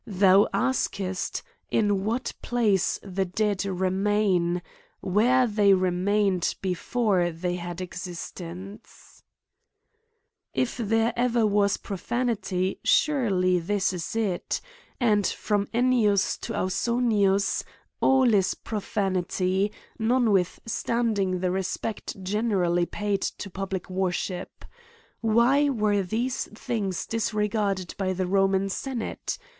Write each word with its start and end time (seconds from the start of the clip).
Thou 0.07 0.47
askest^ 0.51 1.43
in 1.69 2.03
what 2.03 2.33
place 2.41 2.99
the 3.03 3.23
dead 3.23 3.63
remain?— 3.67 4.63
where 4.99 5.45
they 5.45 5.75
remained 5.75 6.55
be 6.59 6.73
fore 6.73 7.29
they 7.29 7.53
had 7.57 7.81
existence,'^'' 7.81 9.21
If 10.55 10.77
there 10.77 11.13
ever 11.15 11.45
was 11.45 11.77
profanity, 11.77 12.79
surely 12.83 13.59
this 13.59 13.93
is 13.93 14.15
it; 14.15 14.59
and, 14.99 15.27
from 15.27 15.67
Ennius 15.71 16.35
to 16.39 16.53
Ausonius, 16.53 17.63
all 18.01 18.33
is 18.33 18.55
profanity, 18.55 19.71
notwithstanding 19.99 21.41
the 21.41 21.51
respect 21.51 22.23
generally 22.23 22.87
paid 22.87 23.21
to 23.21 23.51
pub 23.51 23.71
lic 23.73 23.87
worship. 23.87 24.65
Why 25.21 25.69
were 25.69 26.01
these 26.01 26.45
things 26.47 27.05
disregarded 27.05 27.93
by 27.99 28.13
the 28.13 28.25
Roman 28.25 28.67
senate 28.69 29.37